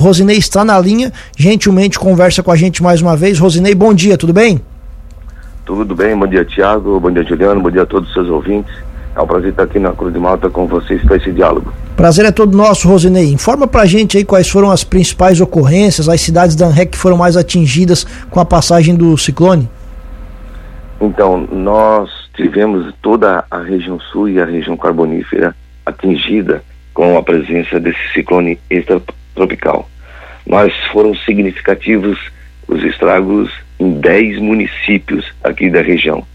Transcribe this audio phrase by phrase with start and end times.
[0.00, 3.38] Rosinei está na linha, gentilmente conversa com a gente mais uma vez.
[3.38, 4.58] Rosinei, bom dia, tudo bem?
[5.66, 8.72] Tudo bem, bom dia Tiago, bom dia Juliano, bom dia a todos os seus ouvintes.
[9.14, 11.70] É um prazer estar aqui na Cruz de Malta com vocês para esse diálogo.
[11.96, 13.30] Prazer é todo nosso, Rosinei.
[13.30, 17.18] Informa pra gente aí quais foram as principais ocorrências, as cidades da ANREC que foram
[17.18, 19.68] mais atingidas com a passagem do ciclone.
[20.98, 25.54] Então, nós tivemos toda a região sul e a região carbonífera
[25.84, 26.62] atingida
[26.94, 29.89] com a presença desse ciclone extratropical.
[30.50, 32.18] Nós foram significativos
[32.66, 36.26] os estragos em 10 municípios aqui da região,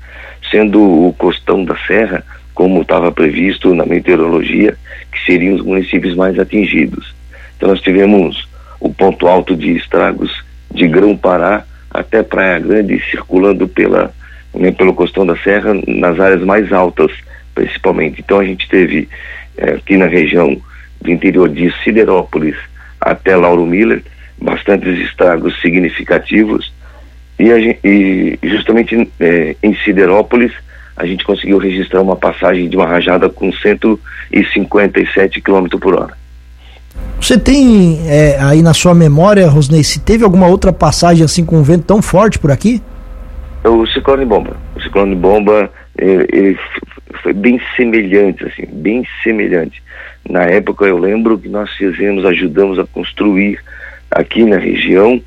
[0.49, 2.23] sendo o Costão da Serra,
[2.53, 4.77] como estava previsto na meteorologia,
[5.11, 7.13] que seriam os municípios mais atingidos.
[7.57, 8.47] Então nós tivemos
[8.79, 10.31] o ponto alto de estragos
[10.71, 14.13] de Grão-Pará até Praia Grande, circulando pela,
[14.53, 17.11] né, pelo Costão da Serra, nas áreas mais altas,
[17.53, 18.21] principalmente.
[18.21, 19.09] Então a gente teve
[19.57, 20.55] eh, aqui na região
[21.01, 22.55] do interior de Siderópolis
[23.05, 24.03] até Lauro Miller,
[24.41, 26.73] bastantes estragos significativos,
[27.37, 30.51] e, a, e justamente é, em Siderópolis
[30.97, 36.13] a gente conseguiu registrar uma passagem de uma rajada com 157 km por hora.
[37.19, 41.57] Você tem é, aí na sua memória, Rosnei, se teve alguma outra passagem assim com
[41.57, 42.81] um vento tão forte por aqui?
[43.63, 44.55] O ciclone bomba.
[44.75, 46.59] O ciclone bomba ele, ele
[47.21, 49.81] foi bem semelhante, assim, bem semelhante.
[50.29, 53.59] Na época eu lembro que nós fizemos, ajudamos a construir
[54.09, 55.21] aqui na região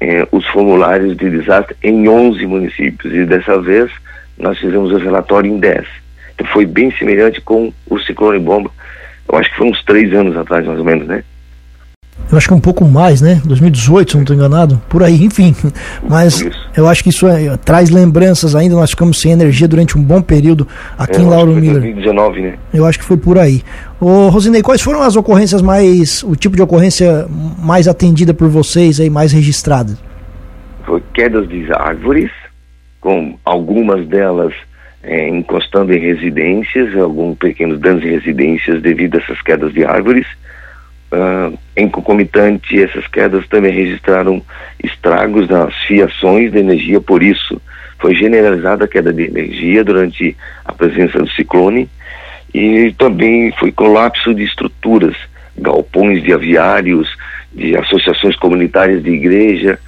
[0.00, 3.90] eh, os formulários de desastre em 11 municípios e dessa vez
[4.38, 5.86] nós fizemos o relatório em 10.
[6.34, 8.70] Então foi bem semelhante com o ciclone bomba.
[9.30, 11.22] Eu acho que foi uns três anos atrás, mais ou menos, né?
[12.30, 13.42] Eu acho que um pouco mais, né?
[13.44, 15.54] 2018, se não estou enganado, por aí, enfim.
[16.08, 18.76] Mas eu acho que isso é, traz lembranças ainda.
[18.76, 21.80] Nós ficamos sem energia durante um bom período aqui é, em Lauro Miller.
[21.80, 22.54] 2019, né?
[22.72, 23.62] Eu acho que foi por aí.
[24.00, 27.26] Ô, Rosinei, quais foram as ocorrências mais, o tipo de ocorrência
[27.58, 29.98] mais atendida por vocês aí, mais registrada?
[30.86, 32.30] Foi quedas de árvores,
[33.00, 34.54] com algumas delas
[35.02, 40.26] é, encostando em residências, alguns pequenos danos em residências devido a essas quedas de árvores
[41.12, 44.40] Uh, em concomitante, essas quedas também registraram
[44.82, 47.60] estragos nas fiações de energia, por isso
[47.98, 51.88] foi generalizada a queda de energia durante a presença do ciclone
[52.54, 55.16] e também foi colapso de estruturas,
[55.56, 57.08] galpões de aviários,
[57.52, 59.78] de associações comunitárias de igreja,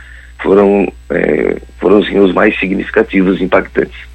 [0.41, 4.12] foram, é, foram assim, os mais significativos impactantes.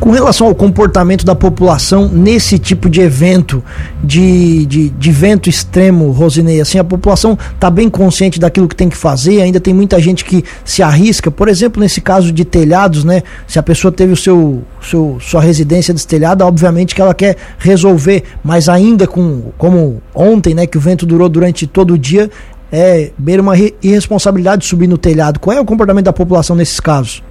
[0.00, 3.62] Com relação ao comportamento da população nesse tipo de evento,
[4.02, 8.88] de, de, de vento extremo, Rosinei, assim, a população está bem consciente daquilo que tem
[8.88, 13.02] que fazer, ainda tem muita gente que se arrisca, por exemplo, nesse caso de telhados,
[13.02, 13.22] né?
[13.46, 18.22] Se a pessoa teve o seu, seu sua residência destelhada, obviamente que ela quer resolver,
[18.42, 22.30] mas ainda com, como ontem, né, que o vento durou durante todo o dia,
[22.70, 25.40] é beira uma irresponsabilidade subir no telhado.
[25.40, 27.22] Qual é o comportamento da população nesses casos?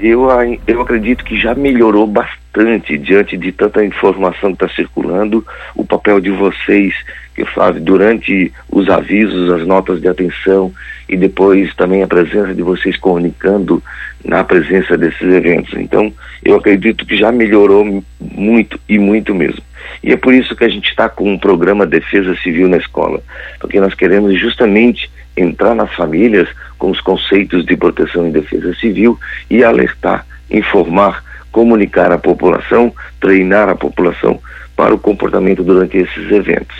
[0.00, 0.28] Eu,
[0.66, 5.44] eu acredito que já melhorou bastante diante de tanta informação que está circulando.
[5.74, 6.94] O papel de vocês,
[7.34, 10.72] que sabe, durante os avisos, as notas de atenção
[11.08, 13.82] e depois também a presença de vocês comunicando
[14.24, 15.74] na presença desses eventos.
[15.74, 16.12] Então,
[16.44, 19.62] eu acredito que já melhorou muito e muito mesmo.
[20.02, 23.22] E é por isso que a gente está com um programa Defesa Civil na escola,
[23.58, 26.48] porque nós queremos justamente entrar nas famílias
[26.78, 29.18] com os conceitos de proteção e defesa civil
[29.48, 34.40] e alertar, informar, comunicar à população, treinar a população
[34.76, 36.76] para o comportamento durante esses eventos.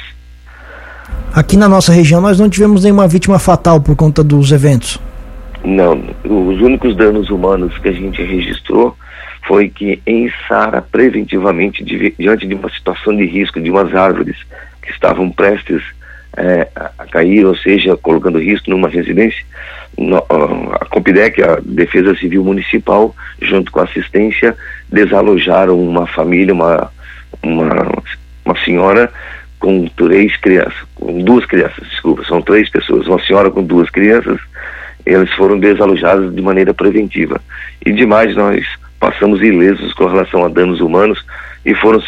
[1.35, 4.99] Aqui na nossa região nós não tivemos nenhuma vítima fatal por conta dos eventos.
[5.65, 8.97] Não, os únicos danos humanos que a gente registrou
[9.47, 11.85] foi que em Sara, preventivamente,
[12.19, 14.37] diante de uma situação de risco de umas árvores
[14.83, 15.83] que estavam prestes
[16.37, 19.45] é, a cair, ou seja, colocando risco numa residência,
[19.99, 24.57] no, a Compidec, a Defesa Civil Municipal, junto com a assistência,
[24.91, 26.91] desalojaram uma família, uma,
[27.43, 28.03] uma,
[28.45, 29.11] uma senhora
[29.59, 34.41] com três crianças, com duas crianças, desculpa, são três pessoas, uma senhora com duas crianças,
[35.05, 37.41] eles foram desalojados de maneira preventiva.
[37.85, 38.67] E demais nós
[38.99, 41.25] passamos ilesos com relação a danos humanos
[41.65, 42.01] e foram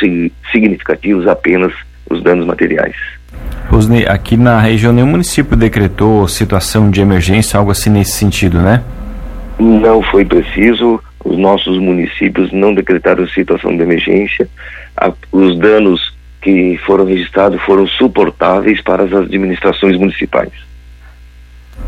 [0.51, 1.73] significativos apenas
[2.09, 2.97] os danos materiais.
[3.73, 8.83] Rosney, aqui na região nenhum município decretou situação de emergência, algo assim nesse sentido, né?
[9.59, 14.47] Não foi preciso, os nossos municípios não decretaram situação de emergência,
[15.33, 20.53] os danos que foram registrados foram suportáveis para as administrações municipais.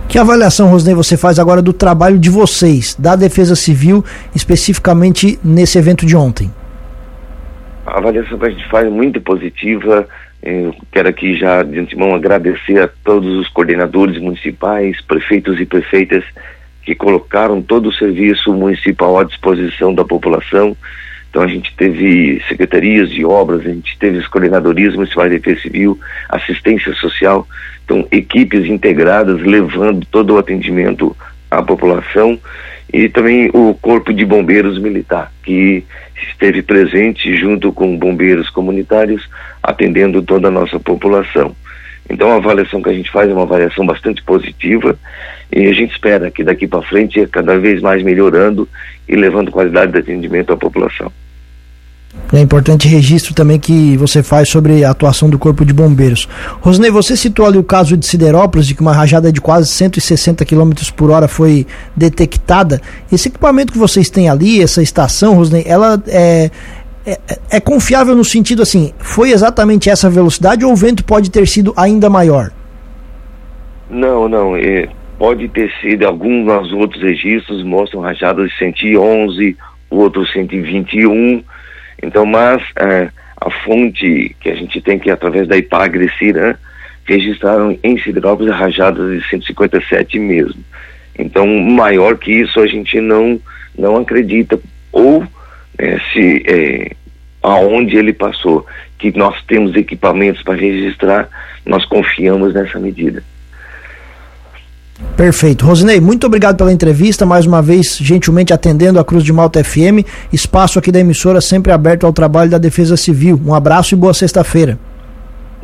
[0.08, 4.02] Que avaliação, Rosnei, você faz agora do trabalho de vocês, da Defesa Civil,
[4.34, 6.50] especificamente nesse evento de ontem?
[7.84, 10.08] A avaliação que a gente faz é muito positiva,
[10.44, 16.22] Eu quero aqui já de antemão agradecer a todos os coordenadores municipais, prefeitos e prefeitas
[16.82, 20.76] que colocaram todo o serviço municipal à disposição da população.
[21.30, 25.62] Então a gente teve secretarias de obras, a gente teve os coordenadorias municipais de defesa
[25.62, 25.98] civil,
[26.28, 27.48] assistência social,
[27.82, 31.16] então equipes integradas levando todo o atendimento
[31.50, 32.38] à população
[32.94, 35.84] e também o Corpo de Bombeiros Militar, que
[36.30, 39.28] esteve presente junto com bombeiros comunitários,
[39.60, 41.56] atendendo toda a nossa população.
[42.08, 44.96] Então a avaliação que a gente faz é uma avaliação bastante positiva
[45.50, 48.68] e a gente espera que daqui para frente cada vez mais melhorando
[49.08, 51.10] e levando qualidade de atendimento à população.
[52.34, 56.28] É importante registro também que você faz sobre a atuação do Corpo de Bombeiros.
[56.60, 60.44] Rosnei, você citou ali o caso de Siderópolis, de que uma rajada de quase 160
[60.44, 61.64] km por hora foi
[61.94, 62.80] detectada.
[63.12, 66.50] Esse equipamento que vocês têm ali, essa estação, Rosnei, ela é,
[67.06, 67.18] é,
[67.52, 71.72] é confiável no sentido assim, foi exatamente essa velocidade ou o vento pode ter sido
[71.76, 72.50] ainda maior?
[73.88, 74.56] Não, não.
[74.56, 74.88] É,
[75.20, 79.56] pode ter sido, alguns outros registros mostram rajadas de 111,
[79.88, 81.44] outros 121
[82.02, 83.08] então, mas é,
[83.40, 86.54] a fonte que a gente tem que através da IPAGRE Ciran
[87.04, 90.62] registraram em Siderópolis rajadas de 157 mesmo.
[91.18, 93.40] Então, maior que isso a gente não
[93.76, 94.58] não acredita
[94.92, 95.26] ou
[95.76, 96.92] é, se é,
[97.42, 98.64] aonde ele passou,
[98.98, 101.28] que nós temos equipamentos para registrar,
[101.66, 103.22] nós confiamos nessa medida.
[105.16, 105.64] Perfeito.
[105.64, 110.06] Rosinei, muito obrigado pela entrevista, mais uma vez, gentilmente atendendo a Cruz de Malta FM.
[110.32, 113.40] Espaço aqui da emissora sempre aberto ao trabalho da Defesa Civil.
[113.44, 114.78] Um abraço e boa sexta-feira.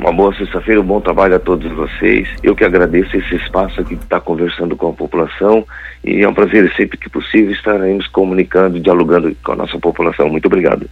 [0.01, 2.27] Uma boa sexta-feira, um bom trabalho a todos vocês.
[2.43, 5.65] Eu que agradeço esse espaço aqui de estar conversando com a população
[6.03, 10.29] e é um prazer sempre que possível estaremos comunicando, dialogando com a nossa população.
[10.31, 10.89] Muito obrigado.